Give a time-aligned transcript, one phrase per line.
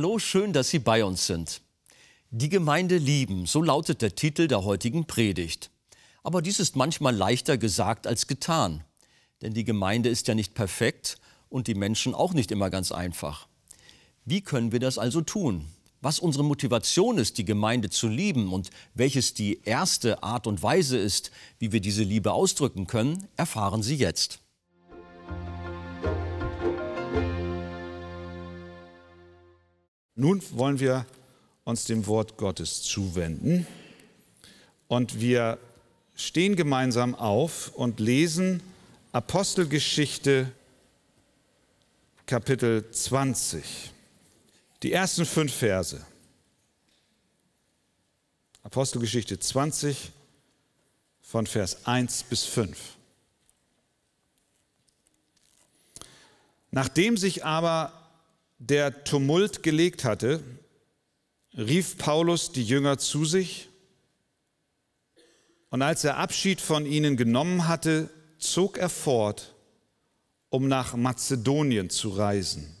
[0.00, 1.60] Hallo, schön, dass Sie bei uns sind.
[2.30, 5.70] Die Gemeinde lieben, so lautet der Titel der heutigen Predigt.
[6.22, 8.82] Aber dies ist manchmal leichter gesagt als getan.
[9.42, 11.18] Denn die Gemeinde ist ja nicht perfekt
[11.50, 13.46] und die Menschen auch nicht immer ganz einfach.
[14.24, 15.68] Wie können wir das also tun?
[16.00, 20.96] Was unsere Motivation ist, die Gemeinde zu lieben und welches die erste Art und Weise
[20.96, 24.40] ist, wie wir diese Liebe ausdrücken können, erfahren Sie jetzt.
[30.20, 31.06] Nun wollen wir
[31.64, 33.66] uns dem Wort Gottes zuwenden
[34.86, 35.56] und wir
[36.14, 38.62] stehen gemeinsam auf und lesen
[39.12, 40.52] Apostelgeschichte
[42.26, 43.92] Kapitel 20.
[44.82, 46.04] Die ersten fünf Verse.
[48.62, 50.12] Apostelgeschichte 20
[51.22, 52.78] von Vers 1 bis 5.
[56.72, 57.99] Nachdem sich aber
[58.60, 60.40] der Tumult gelegt hatte,
[61.56, 63.68] rief Paulus die Jünger zu sich
[65.70, 69.54] und als er Abschied von ihnen genommen hatte, zog er fort,
[70.50, 72.76] um nach Mazedonien zu reisen.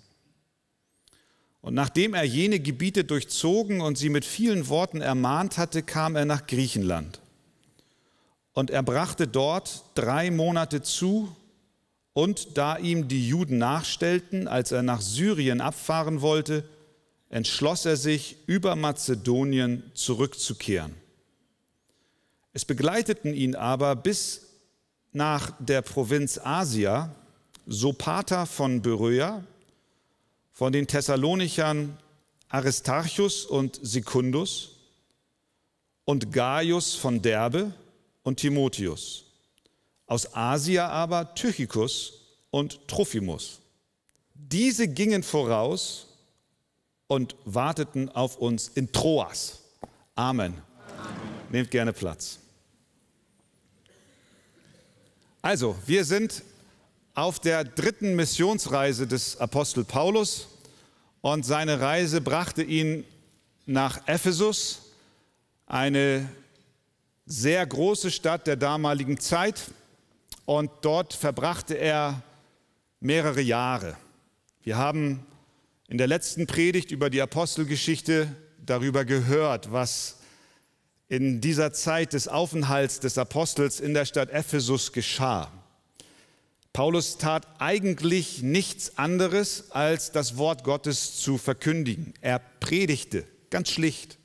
[1.62, 6.24] Und nachdem er jene Gebiete durchzogen und sie mit vielen Worten ermahnt hatte, kam er
[6.24, 7.20] nach Griechenland.
[8.52, 11.34] Und er brachte dort drei Monate zu,
[12.20, 16.68] und da ihm die Juden nachstellten, als er nach Syrien abfahren wollte,
[17.30, 20.94] entschloss er sich, über Mazedonien zurückzukehren.
[22.52, 24.48] Es begleiteten ihn aber bis
[25.12, 27.10] nach der Provinz Asia
[27.66, 29.42] Sopater von Beröa,
[30.52, 31.96] von den Thessalonichern
[32.50, 34.76] Aristarchus und Secundus
[36.04, 37.72] und Gaius von Derbe
[38.24, 39.29] und Timotheus.
[40.10, 42.14] Aus Asia aber Tychicus
[42.50, 43.60] und Trophimus.
[44.34, 46.08] Diese gingen voraus
[47.06, 49.60] und warteten auf uns in Troas.
[50.16, 50.52] Amen.
[50.52, 50.62] Amen.
[51.50, 52.40] Nehmt gerne Platz.
[55.42, 56.42] Also, wir sind
[57.14, 60.48] auf der dritten Missionsreise des Apostel Paulus
[61.20, 63.04] und seine Reise brachte ihn
[63.64, 64.80] nach Ephesus,
[65.66, 66.28] eine
[67.26, 69.70] sehr große Stadt der damaligen Zeit.
[70.50, 72.24] Und dort verbrachte er
[72.98, 73.96] mehrere Jahre.
[74.64, 75.24] Wir haben
[75.86, 80.16] in der letzten Predigt über die Apostelgeschichte darüber gehört, was
[81.06, 85.52] in dieser Zeit des Aufenthalts des Apostels in der Stadt Ephesus geschah.
[86.72, 92.12] Paulus tat eigentlich nichts anderes, als das Wort Gottes zu verkündigen.
[92.22, 94.18] Er predigte ganz schlicht.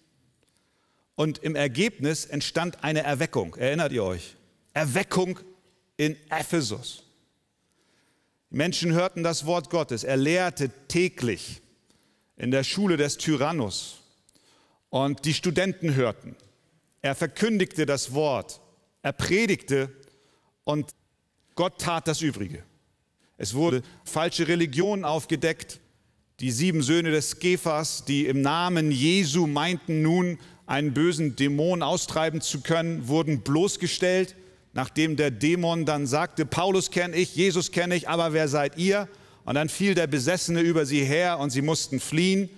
[1.13, 3.53] Und im Ergebnis entstand eine Erweckung.
[3.57, 4.35] Erinnert ihr euch?
[4.73, 5.39] Erweckung
[5.97, 7.03] in Ephesus.
[8.51, 10.03] Die Menschen hörten das Wort Gottes.
[10.03, 11.61] Er lehrte täglich
[12.37, 14.01] in der Schule des Tyrannus.
[14.89, 16.35] Und die Studenten hörten.
[17.01, 18.61] Er verkündigte das Wort.
[19.01, 19.91] Er predigte
[20.63, 20.91] und
[21.55, 22.63] Gott tat das Übrige.
[23.37, 25.79] Es wurde falsche Religion aufgedeckt.
[26.39, 32.41] Die sieben Söhne des Skephas, die im Namen Jesu meinten nun einen bösen Dämon austreiben
[32.41, 34.35] zu können, wurden bloßgestellt,
[34.75, 39.07] nachdem der Dämon dann sagte, Paulus kenne ich, Jesus kenne ich, aber wer seid ihr?
[39.45, 42.49] Und dann fiel der Besessene über sie her und sie mussten fliehen.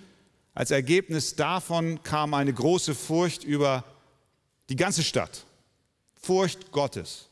[0.52, 3.84] Als Ergebnis davon kam eine große Furcht über
[4.68, 5.44] die ganze Stadt.
[6.20, 7.28] Furcht Gottes.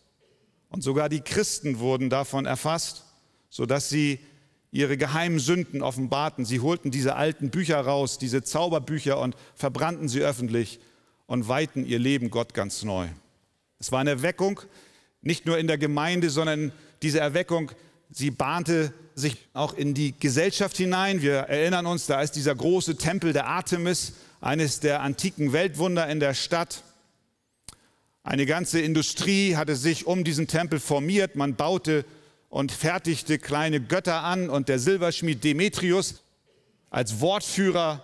[0.69, 3.05] Und sogar die Christen wurden davon erfasst,
[3.51, 4.21] sodass sie
[4.71, 6.45] ihre geheimen Sünden offenbarten.
[6.45, 10.79] Sie holten diese alten Bücher raus, diese Zauberbücher und verbrannten sie öffentlich
[11.27, 13.09] und weihten ihr Leben Gott ganz neu.
[13.79, 14.61] Es war eine Erweckung,
[15.27, 17.73] nicht nur in der Gemeinde, sondern diese Erweckung,
[18.11, 21.21] sie bahnte sich auch in die Gesellschaft hinein.
[21.21, 26.21] Wir erinnern uns, da ist dieser große Tempel der Artemis, eines der antiken Weltwunder in
[26.21, 26.85] der Stadt.
[28.23, 31.35] Eine ganze Industrie hatte sich um diesen Tempel formiert.
[31.35, 32.05] Man baute
[32.49, 36.23] und fertigte kleine Götter an und der Silberschmied Demetrius
[36.91, 38.03] als Wortführer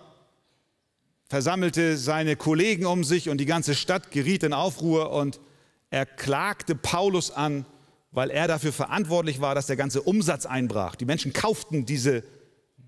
[1.29, 5.39] versammelte seine Kollegen um sich und die ganze Stadt geriet in Aufruhr und
[5.93, 7.67] er klagte Paulus an,
[8.11, 10.95] weil er dafür verantwortlich war, dass der ganze Umsatz einbrach.
[10.95, 12.23] Die Menschen kauften diese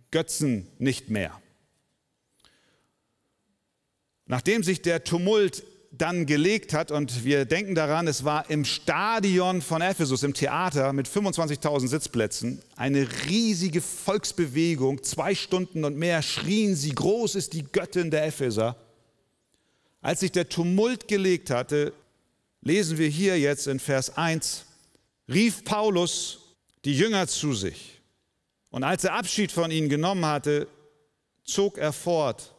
[0.09, 1.39] Götzen nicht mehr.
[4.25, 6.91] Nachdem sich der Tumult dann gelegt hat.
[6.91, 12.61] Und wir denken daran, es war im Stadion von Ephesus, im Theater mit 25.000 Sitzplätzen,
[12.75, 15.03] eine riesige Volksbewegung.
[15.03, 18.75] Zwei Stunden und mehr schrien sie, groß ist die Göttin der Epheser.
[20.01, 21.93] Als sich der Tumult gelegt hatte,
[22.65, 24.65] lesen wir hier jetzt in Vers 1,
[25.29, 26.39] rief Paulus
[26.83, 28.01] die Jünger zu sich.
[28.71, 30.67] Und als er Abschied von ihnen genommen hatte,
[31.43, 32.53] zog er fort,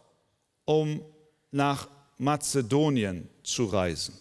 [0.65, 1.05] um
[1.51, 1.89] nach
[2.19, 4.17] Mazedonien zu reisen.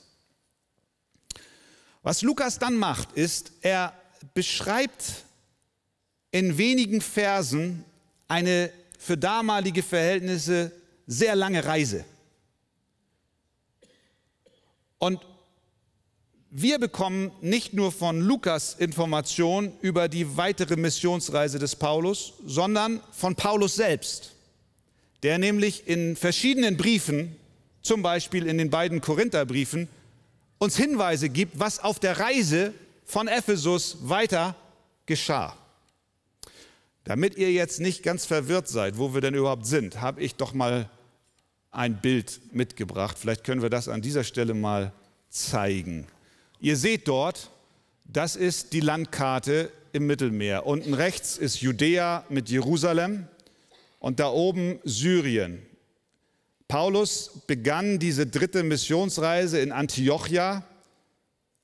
[2.01, 3.93] Was Lukas dann macht, ist, er
[4.33, 5.23] beschreibt
[6.31, 7.85] in wenigen Versen
[8.27, 10.71] eine für damalige Verhältnisse
[11.07, 12.03] sehr lange Reise.
[14.97, 15.21] Und
[16.57, 23.35] wir bekommen nicht nur von Lukas Informationen über die weitere Missionsreise des Paulus, sondern von
[23.35, 24.31] Paulus selbst,
[25.21, 27.35] der nämlich in verschiedenen Briefen,
[27.81, 29.89] zum Beispiel in den beiden Korintherbriefen,
[30.57, 32.73] uns Hinweise gibt, was auf der Reise
[33.03, 34.55] von Ephesus weiter
[35.05, 35.57] geschah.
[37.03, 40.53] Damit ihr jetzt nicht ganz verwirrt seid, wo wir denn überhaupt sind, habe ich doch
[40.53, 40.89] mal
[41.71, 43.17] ein Bild mitgebracht.
[43.19, 44.93] Vielleicht können wir das an dieser Stelle mal
[45.29, 46.07] zeigen.
[46.65, 47.51] Ihr seht dort,
[48.05, 50.65] das ist die Landkarte im Mittelmeer.
[50.65, 53.27] Unten rechts ist Judäa mit Jerusalem
[53.99, 55.63] und da oben Syrien.
[56.67, 60.63] Paulus begann diese dritte Missionsreise in Antiochia.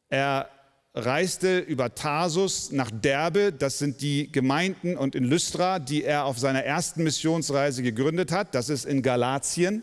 [0.09, 0.47] Er
[0.93, 6.37] reiste über Tarsus nach Derbe, das sind die Gemeinden und in Lystra, die er auf
[6.37, 9.81] seiner ersten Missionsreise gegründet hat, das ist in Galatien.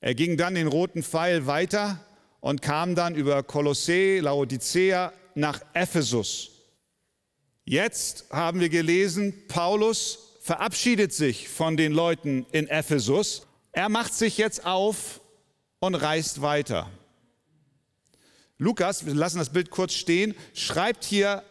[0.00, 2.02] Er ging dann den roten Pfeil weiter
[2.40, 6.50] und kam dann über Kolossee, Laodicea nach Ephesus.
[7.64, 13.46] Jetzt haben wir gelesen, Paulus verabschiedet sich von den Leuten in Ephesus.
[13.72, 15.20] Er macht sich jetzt auf
[15.80, 16.90] und reist weiter.
[18.56, 21.44] Lukas, wir lassen das Bild kurz stehen, schreibt hier,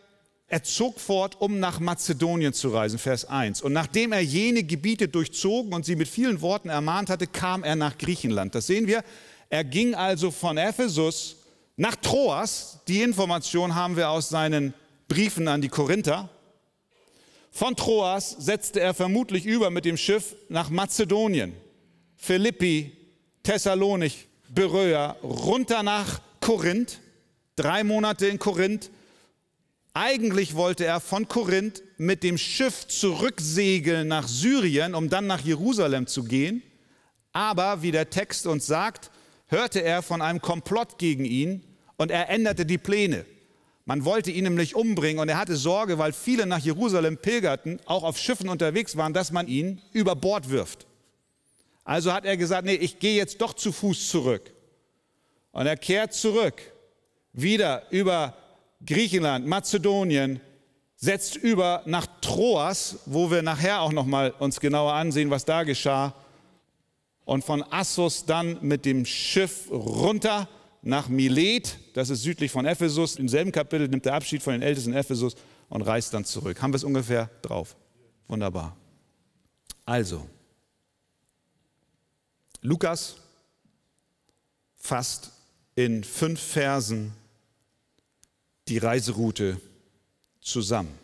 [0.49, 3.61] er zog fort, um nach Mazedonien zu reisen, Vers 1.
[3.61, 7.75] Und nachdem er jene Gebiete durchzogen und sie mit vielen Worten ermahnt hatte, kam er
[7.75, 8.55] nach Griechenland.
[8.55, 9.03] Das sehen wir.
[9.49, 11.37] Er ging also von Ephesus
[11.77, 12.79] nach Troas.
[12.87, 14.73] Die Information haben wir aus seinen
[15.07, 16.29] Briefen an die Korinther.
[17.51, 21.53] Von Troas setzte er vermutlich über mit dem Schiff nach Mazedonien,
[22.15, 22.95] Philippi,
[23.41, 26.99] Thessalonich, Beröa, runter nach Korinth,
[27.55, 28.91] drei Monate in Korinth.
[29.93, 36.05] Eigentlich wollte er von Korinth mit dem Schiff zurücksegeln nach Syrien, um dann nach Jerusalem
[36.05, 36.61] zu gehen.
[37.33, 39.09] Aber wie der Text uns sagt,
[39.47, 41.63] hörte er von einem Komplott gegen ihn
[41.97, 43.25] und er änderte die Pläne.
[43.85, 48.03] Man wollte ihn nämlich umbringen und er hatte Sorge, weil viele nach Jerusalem pilgerten, auch
[48.03, 50.85] auf Schiffen unterwegs waren, dass man ihn über Bord wirft.
[51.85, 54.53] Also hat er gesagt, nee, ich gehe jetzt doch zu Fuß zurück.
[55.51, 56.61] Und er kehrt zurück,
[57.31, 58.35] wieder über
[58.85, 60.41] Griechenland, Mazedonien,
[60.97, 65.63] setzt über nach Troas, wo wir nachher auch noch mal uns genauer ansehen, was da
[65.63, 66.13] geschah
[67.27, 70.47] und von Assos dann mit dem Schiff runter
[70.81, 73.17] nach Milet, das ist südlich von Ephesus.
[73.17, 75.35] Im selben Kapitel nimmt er Abschied von den Ältesten Ephesus
[75.67, 76.61] und reist dann zurück.
[76.61, 77.75] Haben wir es ungefähr drauf?
[78.29, 78.77] Wunderbar.
[79.85, 80.25] Also,
[82.61, 83.17] Lukas
[84.77, 85.33] fasst
[85.75, 87.11] in fünf Versen
[88.69, 89.59] die Reiseroute
[90.39, 90.97] zusammen.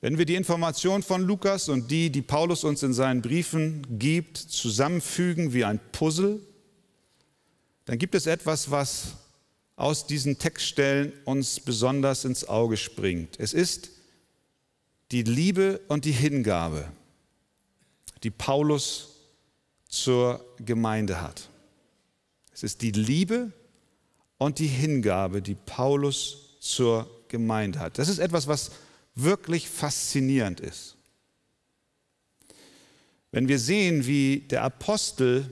[0.00, 4.38] Wenn wir die Informationen von Lukas und die, die Paulus uns in seinen Briefen gibt,
[4.38, 6.40] zusammenfügen wie ein Puzzle,
[7.84, 9.16] dann gibt es etwas, was
[9.76, 13.38] aus diesen Textstellen uns besonders ins Auge springt.
[13.38, 13.90] Es ist
[15.10, 16.90] die Liebe und die Hingabe,
[18.22, 19.16] die Paulus
[19.88, 21.48] zur Gemeinde hat.
[22.52, 23.52] Es ist die Liebe
[24.38, 27.98] und die Hingabe, die Paulus zur Gemeinde hat.
[27.98, 28.70] Das ist etwas, was
[29.14, 30.96] wirklich faszinierend ist.
[33.32, 35.48] Wenn wir sehen, wie der Apostel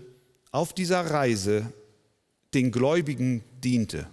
[0.51, 1.73] auf dieser Reise
[2.55, 4.09] den Gläubigen diente.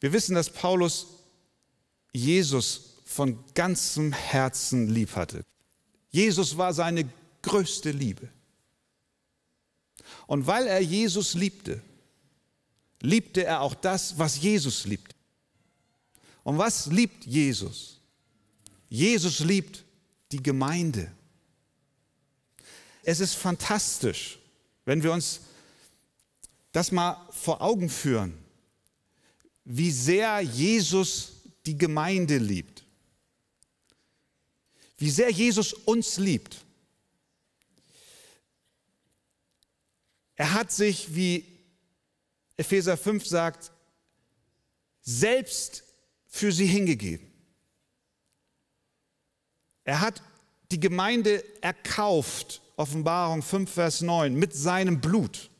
[0.00, 1.06] Wir wissen, dass Paulus
[2.12, 5.44] Jesus von ganzem Herzen lieb hatte.
[6.10, 7.10] Jesus war seine
[7.42, 8.28] größte Liebe.
[10.26, 11.82] Und weil er Jesus liebte,
[13.00, 15.11] liebte er auch das, was Jesus liebt.
[16.44, 18.00] Und was liebt Jesus?
[18.88, 19.84] Jesus liebt
[20.32, 21.10] die Gemeinde.
[23.04, 24.38] Es ist fantastisch,
[24.84, 25.40] wenn wir uns
[26.72, 28.36] das mal vor Augen führen,
[29.64, 31.32] wie sehr Jesus
[31.66, 32.84] die Gemeinde liebt,
[34.98, 36.64] wie sehr Jesus uns liebt.
[40.34, 41.46] Er hat sich, wie
[42.56, 43.70] Epheser 5 sagt,
[45.02, 45.84] selbst
[46.32, 47.30] für sie hingegeben.
[49.84, 50.22] Er hat
[50.70, 55.50] die Gemeinde erkauft, Offenbarung 5, Vers 9, mit seinem Blut.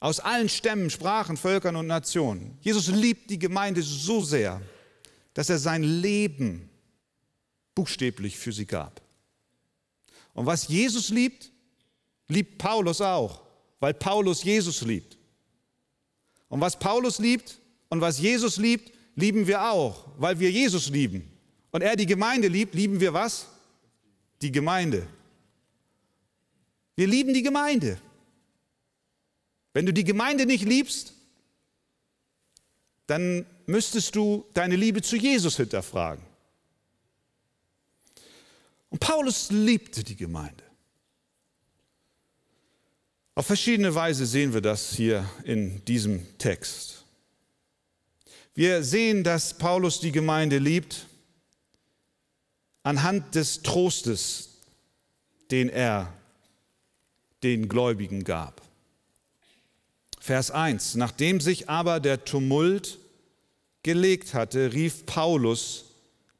[0.00, 2.56] Aus allen Stämmen, Sprachen, Völkern und Nationen.
[2.62, 4.62] Jesus liebt die Gemeinde so sehr,
[5.34, 6.70] dass er sein Leben
[7.74, 9.02] buchstäblich für sie gab.
[10.32, 11.50] Und was Jesus liebt,
[12.28, 13.42] liebt Paulus auch,
[13.80, 15.18] weil Paulus Jesus liebt.
[16.48, 21.30] Und was Paulus liebt und was Jesus liebt, lieben wir auch, weil wir Jesus lieben.
[21.70, 23.48] Und er die Gemeinde liebt, lieben wir was?
[24.42, 25.06] Die Gemeinde.
[26.96, 27.98] Wir lieben die Gemeinde.
[29.72, 31.14] Wenn du die Gemeinde nicht liebst,
[33.06, 36.24] dann müsstest du deine Liebe zu Jesus hinterfragen.
[38.90, 40.62] Und Paulus liebte die Gemeinde.
[43.34, 47.03] Auf verschiedene Weise sehen wir das hier in diesem Text.
[48.54, 51.06] Wir sehen, dass Paulus die Gemeinde liebt
[52.84, 54.60] anhand des Trostes,
[55.50, 56.12] den er
[57.42, 58.62] den Gläubigen gab.
[60.20, 60.94] Vers 1.
[60.94, 62.98] Nachdem sich aber der Tumult
[63.82, 65.86] gelegt hatte, rief Paulus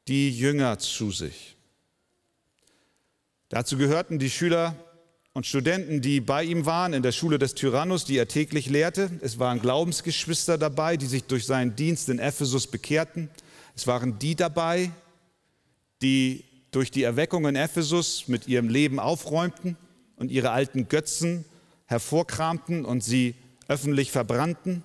[0.07, 1.55] die Jünger zu sich.
[3.49, 4.75] Dazu gehörten die Schüler
[5.35, 9.11] und Studenten, die bei ihm waren in der Schule des Tyrannus, die er täglich lehrte.
[9.21, 13.29] Es waren Glaubensgeschwister dabei, die sich durch seinen Dienst in Ephesus bekehrten.
[13.75, 14.91] Es waren die dabei,
[16.01, 19.75] die durch die Erweckung in Ephesus mit ihrem Leben aufräumten
[20.15, 21.43] und ihre alten Götzen
[21.85, 23.35] hervorkramten und sie
[23.67, 24.83] öffentlich verbrannten.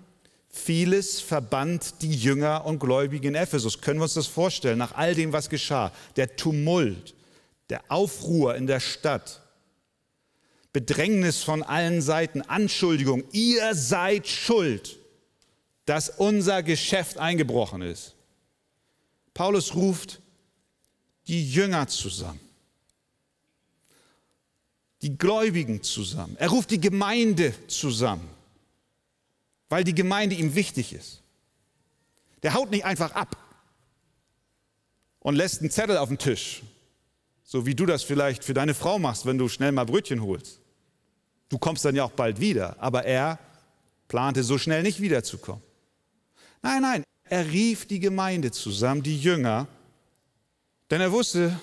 [0.49, 3.81] Vieles verband die Jünger und Gläubigen in Ephesus.
[3.81, 5.93] Können wir uns das vorstellen, nach all dem, was geschah?
[6.17, 7.15] Der Tumult,
[7.69, 9.43] der Aufruhr in der Stadt,
[10.73, 14.99] Bedrängnis von allen Seiten, Anschuldigung, ihr seid schuld,
[15.85, 18.15] dass unser Geschäft eingebrochen ist.
[19.35, 20.21] Paulus ruft
[21.27, 22.41] die Jünger zusammen
[25.03, 26.37] die Gläubigen zusammen.
[26.39, 28.29] Er ruft die Gemeinde zusammen,
[29.69, 31.23] weil die Gemeinde ihm wichtig ist.
[32.43, 33.37] Der haut nicht einfach ab
[35.21, 36.63] und lässt einen Zettel auf den Tisch,
[37.51, 40.61] so wie du das vielleicht für deine Frau machst, wenn du schnell mal Brötchen holst.
[41.49, 43.41] Du kommst dann ja auch bald wieder, aber er
[44.07, 45.61] plante so schnell nicht wiederzukommen.
[46.63, 49.67] Nein, nein, er rief die Gemeinde zusammen, die Jünger,
[50.93, 51.59] denn er wusste,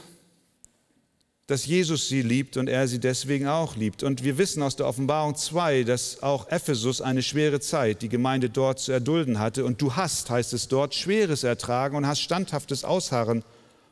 [1.45, 4.03] dass Jesus sie liebt und er sie deswegen auch liebt.
[4.03, 8.49] Und wir wissen aus der Offenbarung 2, dass auch Ephesus eine schwere Zeit, die Gemeinde
[8.49, 9.63] dort zu erdulden hatte.
[9.63, 13.45] Und du hast, heißt es dort, schweres Ertragen und hast standhaftes Ausharren.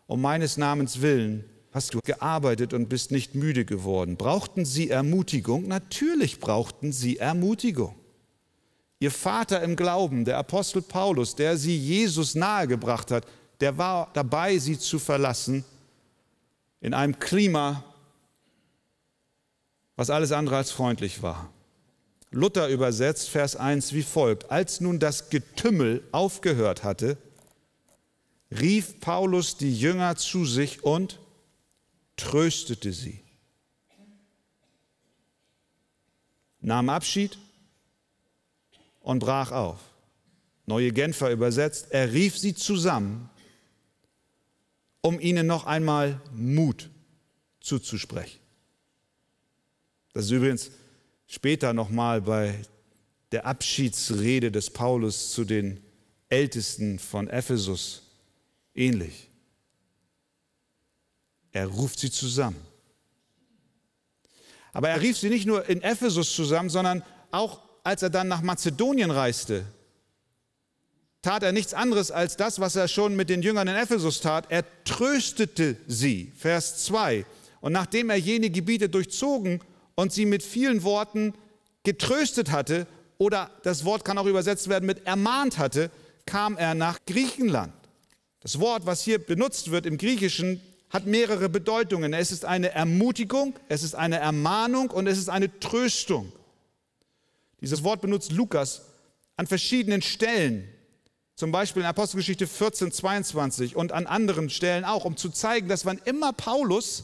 [0.08, 4.16] Um meines Namens willen hast du gearbeitet und bist nicht müde geworden.
[4.16, 5.68] Brauchten sie Ermutigung?
[5.68, 7.96] Natürlich brauchten sie Ermutigung.
[9.00, 13.28] Ihr Vater im Glauben, der Apostel Paulus, der sie Jesus nahegebracht hat,
[13.60, 15.66] der war dabei, sie zu verlassen
[16.80, 17.84] in einem Klima,
[19.98, 21.52] was alles andere als freundlich war.
[22.32, 24.50] Luther übersetzt Vers 1 wie folgt.
[24.50, 27.18] Als nun das Getümmel aufgehört hatte,
[28.50, 31.20] rief Paulus die Jünger zu sich und
[32.16, 33.22] tröstete sie.
[36.62, 37.38] Nahm Abschied
[39.02, 39.80] und brach auf.
[40.66, 43.30] Neue Genfer übersetzt, er rief sie zusammen
[45.06, 46.90] um ihnen noch einmal Mut
[47.60, 48.40] zuzusprechen.
[50.14, 50.72] Das ist übrigens
[51.28, 52.60] später nochmal bei
[53.32, 55.80] der Abschiedsrede des Paulus zu den
[56.30, 58.02] Ältesten von Ephesus
[58.74, 59.30] ähnlich.
[61.56, 62.60] Er ruft sie zusammen.
[64.74, 68.42] Aber er rief sie nicht nur in Ephesus zusammen, sondern auch als er dann nach
[68.42, 69.64] Mazedonien reiste,
[71.22, 74.48] tat er nichts anderes als das, was er schon mit den Jüngern in Ephesus tat.
[74.50, 76.34] Er tröstete sie.
[76.36, 77.26] Vers 2.
[77.62, 79.62] Und nachdem er jene Gebiete durchzogen
[79.96, 81.36] und sie mit vielen Worten
[81.84, 82.86] getröstet hatte,
[83.18, 85.90] oder das Wort kann auch übersetzt werden mit ermahnt hatte,
[86.26, 87.72] kam er nach Griechenland.
[88.42, 92.14] Das Wort, was hier benutzt wird im Griechischen, hat mehrere Bedeutungen.
[92.14, 96.32] Es ist eine Ermutigung, es ist eine Ermahnung und es ist eine Tröstung.
[97.62, 98.84] Dieses Wort benutzt Lukas
[99.38, 100.70] an verschiedenen Stellen
[101.36, 105.86] zum Beispiel in Apostelgeschichte 14, 22 und an anderen Stellen auch, um zu zeigen, dass
[105.86, 107.04] wann immer Paulus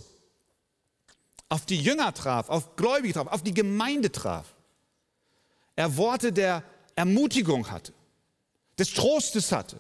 [1.50, 4.53] auf die Jünger traf, auf Gläubige traf, auf die Gemeinde traf,
[5.75, 6.63] er Worte der
[6.95, 7.93] Ermutigung hatte,
[8.79, 9.79] des Trostes hatte,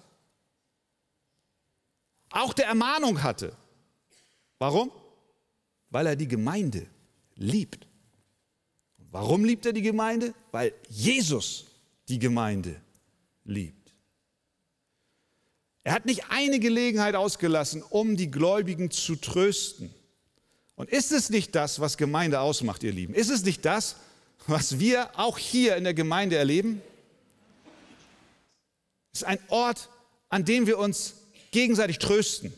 [2.29, 3.55] auch der Ermahnung hatte.
[4.61, 4.91] Warum?
[5.89, 6.85] Weil er die Gemeinde
[7.35, 7.87] liebt.
[9.09, 10.35] Warum liebt er die Gemeinde?
[10.51, 11.65] Weil Jesus
[12.07, 12.79] die Gemeinde
[13.43, 13.91] liebt.
[15.83, 19.91] Er hat nicht eine Gelegenheit ausgelassen, um die Gläubigen zu trösten.
[20.75, 23.15] Und ist es nicht das, was Gemeinde ausmacht, ihr Lieben?
[23.15, 23.95] Ist es nicht das,
[24.45, 26.83] was wir auch hier in der Gemeinde erleben?
[29.11, 29.89] Es ist ein Ort,
[30.29, 31.15] an dem wir uns
[31.49, 32.53] gegenseitig trösten.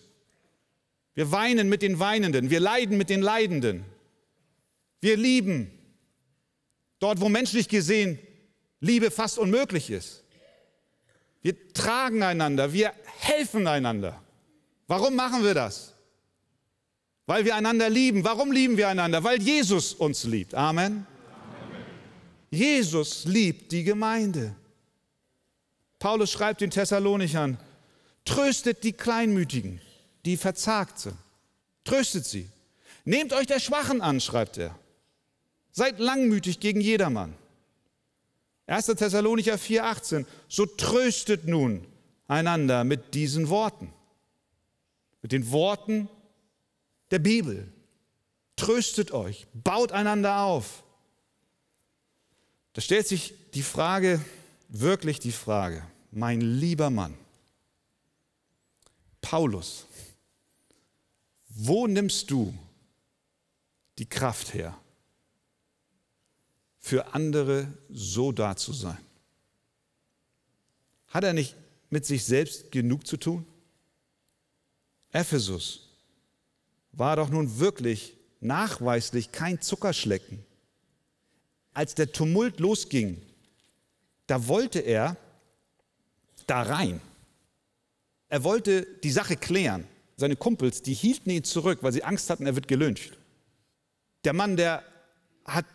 [1.15, 3.85] Wir weinen mit den Weinenden, wir leiden mit den Leidenden.
[5.01, 5.71] Wir lieben
[6.99, 8.19] dort, wo menschlich gesehen
[8.79, 10.23] Liebe fast unmöglich ist.
[11.41, 14.21] Wir tragen einander, wir helfen einander.
[14.87, 15.93] Warum machen wir das?
[17.25, 18.23] Weil wir einander lieben.
[18.23, 19.23] Warum lieben wir einander?
[19.23, 20.53] Weil Jesus uns liebt.
[20.53, 20.91] Amen.
[20.91, 21.85] Amen.
[22.49, 24.55] Jesus liebt die Gemeinde.
[25.99, 27.57] Paulus schreibt den Thessalonichern,
[28.25, 29.79] tröstet die Kleinmütigen,
[30.25, 31.17] die verzagt sind.
[31.83, 32.49] Tröstet sie.
[33.05, 34.77] Nehmt euch der Schwachen an, schreibt er.
[35.71, 37.35] Seid langmütig gegen jedermann.
[38.67, 38.85] 1.
[38.85, 40.25] Thessalonicher 4,18.
[40.47, 41.85] So tröstet nun
[42.27, 43.91] einander mit diesen Worten.
[45.21, 46.07] Mit den Worten
[47.11, 47.71] der Bibel.
[48.55, 50.83] Tröstet euch, baut einander auf.
[52.73, 54.23] Da stellt sich die Frage,
[54.69, 57.15] wirklich die Frage, mein lieber Mann,
[59.21, 59.85] Paulus,
[61.55, 62.53] wo nimmst du
[63.97, 64.77] die Kraft her,
[66.79, 68.97] für andere so da zu sein?
[71.07, 71.55] Hat er nicht
[71.89, 73.45] mit sich selbst genug zu tun?
[75.11, 75.89] Ephesus
[76.91, 80.43] war doch nun wirklich nachweislich kein Zuckerschlecken.
[81.73, 83.21] Als der Tumult losging,
[84.27, 85.15] da wollte er
[86.47, 86.99] da rein.
[88.27, 89.87] Er wollte die Sache klären.
[90.15, 93.17] Seine Kumpels, die hielten ihn zurück, weil sie Angst hatten, er wird gelyncht.
[94.23, 94.83] Der Mann, der
[95.45, 95.65] hat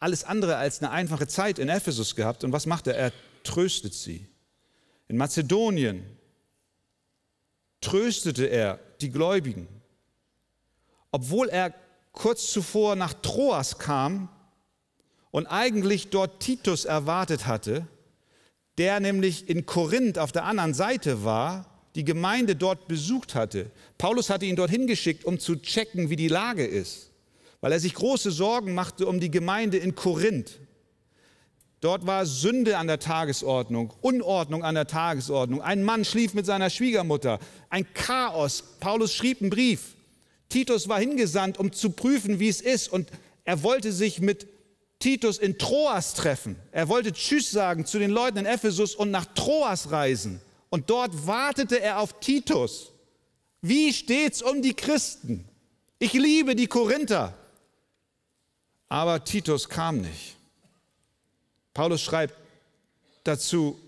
[0.00, 2.44] alles andere als eine einfache Zeit in Ephesus gehabt.
[2.44, 2.96] Und was macht er?
[2.96, 4.26] Er tröstet sie.
[5.08, 6.04] In Mazedonien
[7.80, 9.68] tröstete er die Gläubigen.
[11.10, 11.74] Obwohl er
[12.12, 14.28] kurz zuvor nach Troas kam
[15.30, 17.86] und eigentlich dort Titus erwartet hatte,
[18.76, 23.70] der nämlich in Korinth auf der anderen Seite war, die Gemeinde dort besucht hatte.
[23.96, 27.10] Paulus hatte ihn dorthin geschickt, um zu checken, wie die Lage ist,
[27.60, 30.58] weil er sich große Sorgen machte um die Gemeinde in Korinth.
[31.80, 35.62] Dort war Sünde an der Tagesordnung, Unordnung an der Tagesordnung.
[35.62, 37.38] Ein Mann schlief mit seiner Schwiegermutter.
[37.70, 38.64] Ein Chaos.
[38.80, 39.94] Paulus schrieb einen Brief.
[40.48, 42.92] Titus war hingesandt, um zu prüfen, wie es ist.
[42.92, 43.10] Und
[43.44, 44.48] er wollte sich mit
[44.98, 46.56] Titus in Troas treffen.
[46.72, 50.40] Er wollte Tschüss sagen zu den Leuten in Ephesus und nach Troas reisen.
[50.70, 52.92] Und dort wartete er auf Titus.
[53.60, 55.48] Wie steht's um die Christen?
[55.98, 57.34] Ich liebe die Korinther.
[58.88, 60.36] Aber Titus kam nicht.
[61.74, 62.34] Paulus schreibt
[63.24, 63.78] dazu,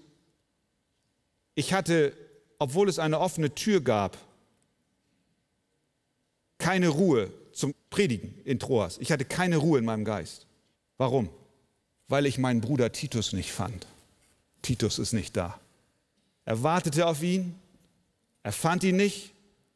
[1.54, 2.16] ich hatte,
[2.58, 4.16] obwohl es eine offene Tür gab,
[6.58, 8.98] keine Ruhe zum Predigen in Troas.
[8.98, 10.46] Ich hatte keine Ruhe in meinem Geist.
[10.98, 11.30] Warum?
[12.08, 13.86] Weil ich meinen Bruder Titus nicht fand.
[14.62, 15.58] Titus ist nicht da.
[16.44, 17.54] Er wartete auf ihn,
[18.42, 19.32] er fand ihn nicht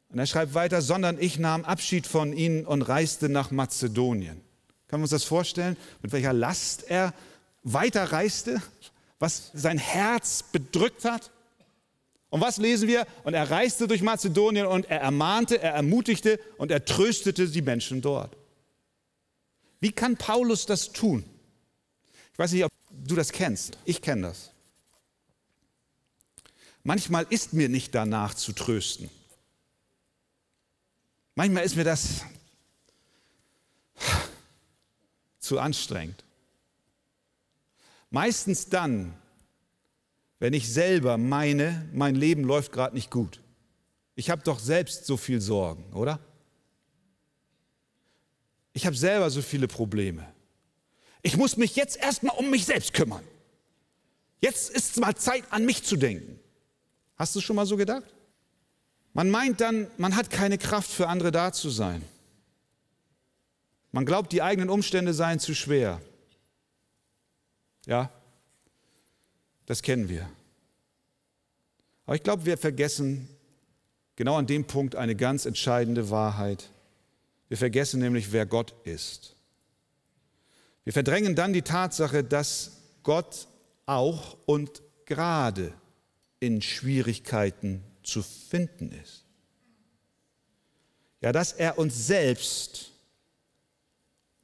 [0.09, 4.41] und er schreibt weiter, sondern ich nahm Abschied von ihnen und reiste nach Mazedonien.
[4.87, 7.13] Können wir uns das vorstellen, mit welcher Last er
[7.63, 8.61] weiterreiste,
[9.19, 11.31] was sein Herz bedrückt hat?
[12.29, 13.07] Und was lesen wir?
[13.23, 18.01] Und er reiste durch Mazedonien und er ermahnte, er ermutigte und er tröstete die Menschen
[18.01, 18.35] dort.
[19.79, 21.23] Wie kann Paulus das tun?
[22.33, 23.77] Ich weiß nicht, ob du das kennst.
[23.85, 24.51] Ich kenne das.
[26.87, 29.09] Manchmal ist mir nicht danach zu trösten.
[31.33, 32.21] Manchmal ist mir das
[35.39, 36.23] zu anstrengend.
[38.11, 39.17] Meistens dann,
[40.37, 43.41] wenn ich selber meine, mein Leben läuft gerade nicht gut.
[44.13, 46.19] Ich habe doch selbst so viel Sorgen, oder?
[48.73, 50.31] Ich habe selber so viele Probleme.
[51.23, 53.23] Ich muss mich jetzt erstmal um mich selbst kümmern.
[54.39, 56.39] Jetzt ist es mal Zeit, an mich zu denken.
[57.15, 58.13] Hast du schon mal so gedacht?
[59.13, 62.01] Man meint dann, man hat keine Kraft für andere da zu sein.
[63.91, 66.01] Man glaubt, die eigenen Umstände seien zu schwer.
[67.85, 68.11] Ja,
[69.65, 70.29] das kennen wir.
[72.05, 73.29] Aber ich glaube, wir vergessen
[74.17, 76.69] genau an dem Punkt eine ganz entscheidende Wahrheit.
[77.47, 79.35] Wir vergessen nämlich, wer Gott ist.
[80.83, 83.47] Wir verdrängen dann die Tatsache, dass Gott
[83.85, 85.73] auch und gerade
[86.39, 89.23] in Schwierigkeiten zu finden ist.
[91.21, 92.91] Ja, dass er uns selbst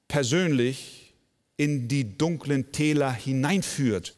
[0.08, 1.14] persönlich
[1.58, 4.16] in die dunklen Täler hineinführt.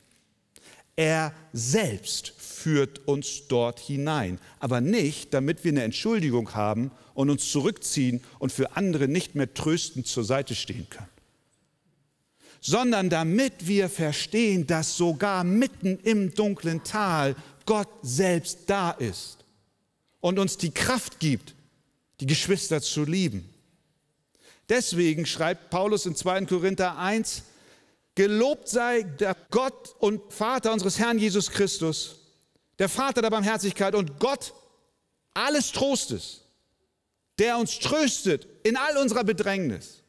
[0.96, 7.52] Er selbst führt uns dort hinein, aber nicht, damit wir eine Entschuldigung haben und uns
[7.52, 11.10] zurückziehen und für andere nicht mehr tröstend zur Seite stehen können,
[12.62, 19.38] sondern damit wir verstehen, dass sogar mitten im dunklen Tal Gott selbst da ist
[20.22, 21.56] und uns die Kraft gibt,
[22.20, 23.50] die Geschwister zu lieben.
[24.70, 26.46] Deswegen schreibt Paulus in 2.
[26.46, 27.44] Korinther 1,
[28.16, 32.18] Gelobt sei der Gott und Vater unseres Herrn Jesus Christus,
[32.78, 34.54] der Vater der Barmherzigkeit und Gott
[35.34, 36.42] alles Trostes,
[37.40, 40.03] der uns tröstet in all unserer Bedrängnis.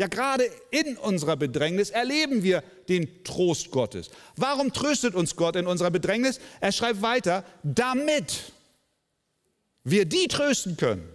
[0.00, 4.08] Ja, gerade in unserer Bedrängnis erleben wir den Trost Gottes.
[4.34, 6.40] Warum tröstet uns Gott in unserer Bedrängnis?
[6.58, 8.54] Er schreibt weiter, damit
[9.84, 11.06] wir die trösten können,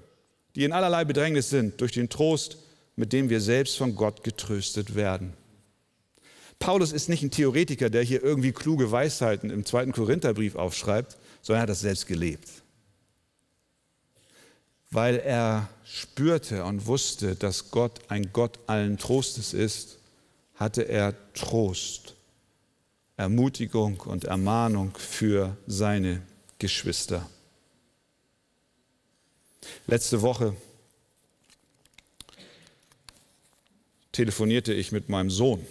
[0.56, 2.60] die in allerlei Bedrängnis sind, durch den Trost,
[2.96, 5.34] mit dem wir selbst von Gott getröstet werden.
[6.60, 11.62] Paulus ist nicht ein Theoretiker, der hier irgendwie kluge Weisheiten im zweiten Korintherbrief aufschreibt, sondern
[11.62, 12.50] er hat das selbst gelebt.
[14.96, 19.98] Weil er spürte und wusste, dass Gott ein Gott allen Trostes ist,
[20.56, 22.16] hatte er Trost,
[23.18, 26.22] Ermutigung und Ermahnung für seine
[26.60, 27.30] Geschwister.
[29.86, 30.56] Letzte Woche
[34.14, 35.68] telefonierte ich mit meinem Sohn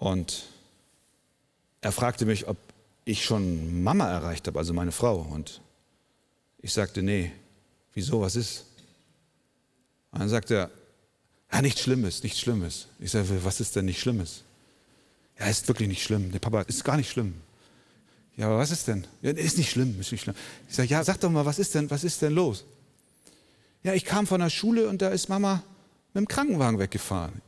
[0.00, 0.42] und
[1.82, 2.56] er fragte mich, ob
[3.04, 5.20] ich schon Mama erreicht habe, also meine Frau.
[5.20, 5.60] Und
[6.64, 7.30] ich sagte, nee,
[7.92, 8.64] wieso, was ist?
[10.10, 10.70] Und dann sagte er,
[11.52, 12.86] ja, nichts Schlimmes, nichts Schlimmes.
[12.98, 14.44] Ich sage, was ist denn nicht Schlimmes?
[15.38, 16.32] Ja, ist wirklich nicht schlimm.
[16.32, 17.34] Der Papa ist gar nicht schlimm.
[18.38, 19.06] Ja, aber was ist denn?
[19.20, 20.34] Ja, ist nicht schlimm, ist nicht schlimm.
[20.66, 22.64] Ich sage, ja, sag doch mal, was ist denn, was ist denn los?
[23.82, 25.62] Ja, ich kam von der Schule und da ist Mama
[26.14, 27.42] mit dem Krankenwagen weggefahren.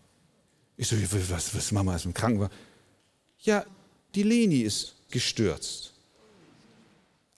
[0.77, 0.97] Ich so,
[1.31, 2.55] was, was Mama ist im Krankenwagen?
[3.39, 3.65] Ja,
[4.15, 5.95] die Leni ist gestürzt.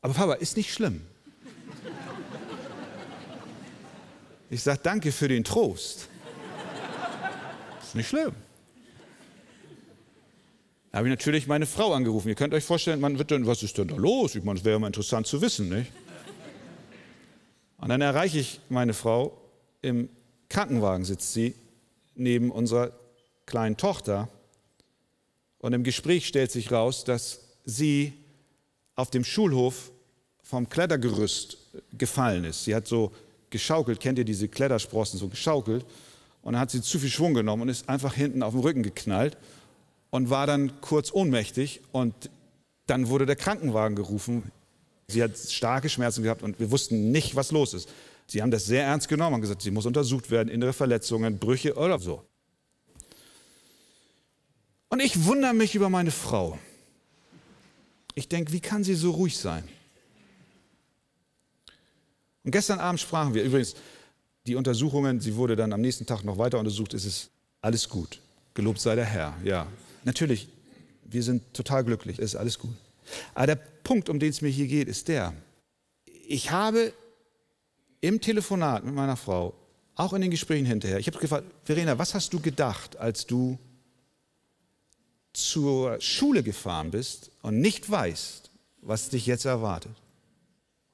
[0.00, 1.02] Aber Papa, ist nicht schlimm.
[4.50, 6.08] Ich sage, danke für den Trost.
[7.82, 8.32] Ist nicht schlimm.
[10.90, 12.28] Da habe ich natürlich meine Frau angerufen.
[12.28, 14.34] Ihr könnt euch vorstellen, man wird dann, was ist denn da los?
[14.34, 15.92] Ich meine, es wäre ja mal interessant zu wissen, nicht?
[17.76, 19.38] Und dann erreiche ich meine Frau.
[19.82, 20.08] Im
[20.48, 21.54] Krankenwagen sitzt sie
[22.14, 22.92] neben unserer
[23.44, 24.28] kleinen Tochter.
[25.58, 28.14] Und im Gespräch stellt sich raus, dass sie
[28.94, 29.92] auf dem Schulhof
[30.42, 31.58] vom Klettergerüst
[31.92, 32.64] gefallen ist.
[32.64, 33.12] Sie hat so
[33.50, 35.84] geschaukelt, kennt ihr diese Klettersprossen, so geschaukelt.
[36.42, 38.82] Und dann hat sie zu viel Schwung genommen und ist einfach hinten auf den Rücken
[38.82, 39.36] geknallt
[40.10, 41.80] und war dann kurz ohnmächtig.
[41.92, 42.14] Und
[42.86, 44.50] dann wurde der Krankenwagen gerufen.
[45.08, 47.88] Sie hat starke Schmerzen gehabt und wir wussten nicht, was los ist.
[48.26, 51.74] Sie haben das sehr ernst genommen und gesagt, sie muss untersucht werden, innere Verletzungen, Brüche
[51.74, 52.22] oder so.
[54.90, 56.58] Und ich wundere mich über meine Frau.
[58.14, 59.64] Ich denke, wie kann sie so ruhig sein?
[62.44, 63.74] Und gestern Abend sprachen wir übrigens,
[64.46, 68.20] die Untersuchungen, sie wurde dann am nächsten Tag noch weiter untersucht, es ist alles gut.
[68.54, 69.36] Gelobt sei der Herr.
[69.44, 69.66] Ja,
[70.04, 70.48] natürlich,
[71.04, 72.74] wir sind total glücklich, es ist alles gut.
[73.34, 75.34] Aber der Punkt, um den es mir hier geht, ist der,
[76.26, 76.92] ich habe
[78.00, 79.54] im Telefonat mit meiner Frau,
[79.94, 83.58] auch in den Gesprächen hinterher, ich habe gefragt, Verena, was hast du gedacht, als du
[85.32, 88.50] zur Schule gefahren bist und nicht weißt,
[88.82, 89.94] was dich jetzt erwartet.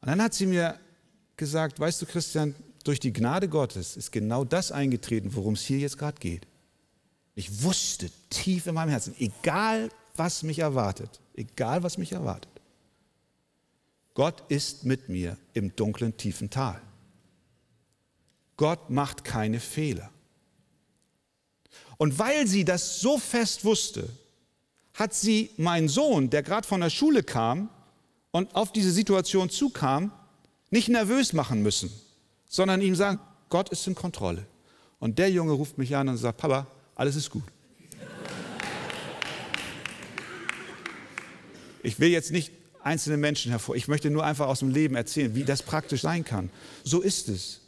[0.01, 0.79] Und dann hat sie mir
[1.37, 5.79] gesagt, weißt du Christian, durch die Gnade Gottes ist genau das eingetreten, worum es hier
[5.79, 6.47] jetzt gerade geht.
[7.35, 12.51] Ich wusste tief in meinem Herzen, egal was mich erwartet, egal was mich erwartet,
[14.15, 16.81] Gott ist mit mir im dunklen, tiefen Tal.
[18.57, 20.11] Gott macht keine Fehler.
[21.97, 24.09] Und weil sie das so fest wusste,
[24.93, 27.69] hat sie meinen Sohn, der gerade von der Schule kam
[28.31, 30.13] und auf diese Situation zukam,
[30.75, 31.89] nicht nervös machen müssen,
[32.49, 34.45] sondern ihm sagen, Gott ist in Kontrolle.
[34.99, 37.45] Und der Junge ruft mich an und sagt, Papa, alles ist gut.
[41.85, 42.51] Ich will jetzt nicht
[42.83, 46.25] einzelne Menschen hervor, ich möchte nur einfach aus dem Leben erzählen, wie das praktisch sein
[46.25, 46.51] kann.
[46.83, 47.61] So ist es.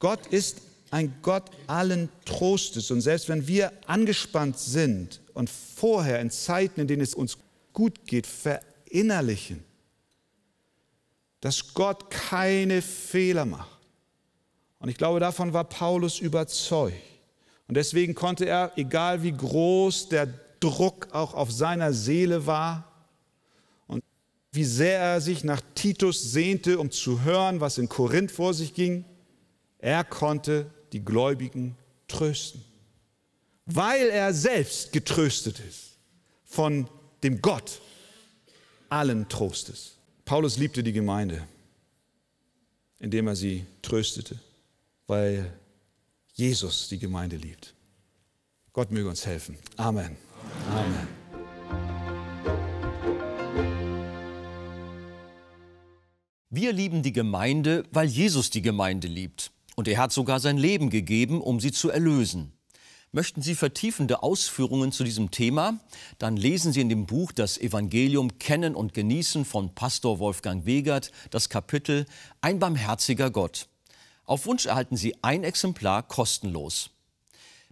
[0.00, 0.56] Gott ist
[0.90, 2.90] ein Gott allen Trostes.
[2.90, 7.38] Und selbst wenn wir angespannt sind und vorher in Zeiten, in denen es uns
[7.72, 9.62] gut geht, verinnerlichen,
[11.40, 13.78] dass Gott keine Fehler macht.
[14.80, 16.96] Und ich glaube, davon war Paulus überzeugt.
[17.66, 20.26] Und deswegen konnte er, egal wie groß der
[20.60, 22.90] Druck auch auf seiner Seele war
[23.86, 24.02] und
[24.52, 28.74] wie sehr er sich nach Titus sehnte, um zu hören, was in Korinth vor sich
[28.74, 29.04] ging,
[29.78, 31.76] er konnte die Gläubigen
[32.08, 32.64] trösten,
[33.66, 35.98] weil er selbst getröstet ist
[36.44, 36.88] von
[37.22, 37.80] dem Gott
[38.88, 39.97] allen Trostes.
[40.28, 41.48] Paulus liebte die Gemeinde,
[42.98, 44.38] indem er sie tröstete,
[45.06, 45.50] weil
[46.34, 47.72] Jesus die Gemeinde liebt.
[48.74, 49.56] Gott möge uns helfen.
[49.78, 50.18] Amen.
[50.70, 51.08] Amen.
[56.50, 59.50] Wir lieben die Gemeinde, weil Jesus die Gemeinde liebt.
[59.76, 62.52] Und er hat sogar sein Leben gegeben, um sie zu erlösen.
[63.10, 65.80] Möchten Sie vertiefende Ausführungen zu diesem Thema?
[66.18, 71.10] Dann lesen Sie in dem Buch Das Evangelium Kennen und Genießen von Pastor Wolfgang Wegert
[71.30, 72.04] das Kapitel
[72.42, 73.68] Ein barmherziger Gott.
[74.26, 76.90] Auf Wunsch erhalten Sie ein Exemplar kostenlos.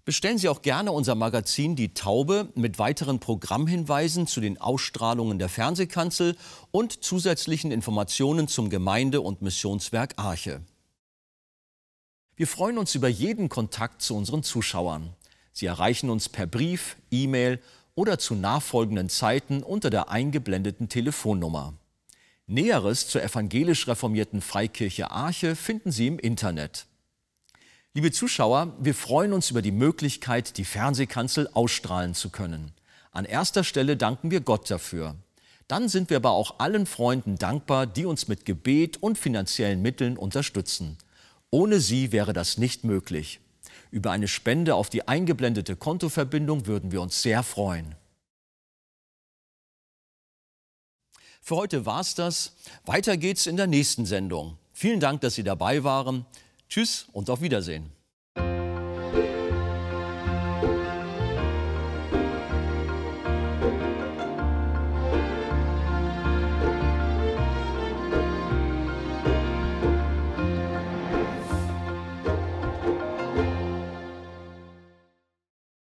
[0.07, 5.51] Bestellen Sie auch gerne unser Magazin Die Taube mit weiteren Programmhinweisen zu den Ausstrahlungen der
[5.51, 6.37] Fernsehkanzel
[6.71, 10.63] und zusätzlichen Informationen zum Gemeinde- und Missionswerk Arche.
[12.37, 15.16] Wir freuen uns über jeden Kontakt zu unseren Zuschauern.
[15.57, 17.63] Sie erreichen uns per Brief, E-Mail
[17.95, 21.73] oder zu nachfolgenden Zeiten unter der eingeblendeten Telefonnummer.
[22.47, 26.85] Näheres zur evangelisch reformierten Freikirche Arche finden Sie im Internet.
[27.95, 32.73] Liebe Zuschauer, wir freuen uns über die Möglichkeit, die Fernsehkanzel ausstrahlen zu können.
[33.11, 35.15] An erster Stelle danken wir Gott dafür.
[35.69, 40.19] Dann sind wir aber auch allen Freunden dankbar, die uns mit Gebet und finanziellen Mitteln
[40.19, 40.99] unterstützen.
[41.49, 43.41] Ohne sie wäre das nicht möglich.
[43.91, 47.95] Über eine Spende auf die eingeblendete Kontoverbindung würden wir uns sehr freuen.
[51.41, 52.57] Für heute war's das.
[52.85, 54.59] Weiter geht's in der nächsten Sendung.
[54.73, 56.27] Vielen Dank, dass Sie dabei waren.
[56.69, 57.96] Tschüss und auf Wiedersehen.